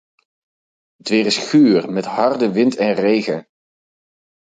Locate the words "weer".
1.09-1.25